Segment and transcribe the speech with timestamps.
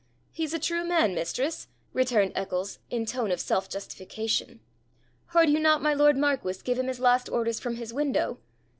[0.31, 4.59] 'He's a true man, mistress,' returned Eccles, in tone of self justification.
[5.27, 8.39] 'Heard you not my lord marquis give him his last orders from his window?'